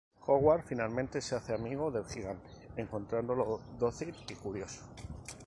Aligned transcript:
Hogarth 0.25 0.65
finalmente 0.65 1.21
se 1.21 1.35
hace 1.35 1.53
amigo 1.53 1.91
del 1.91 2.05
gigante, 2.07 2.49
encontrándolo 2.75 3.61
dócil 3.77 4.15
y 4.27 4.33
curioso. 4.33 4.81